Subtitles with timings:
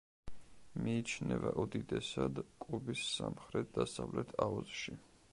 [0.85, 4.97] მიიჩნევა უდიდესად კუბის სამხრეთ-დასავლეთ აუზში.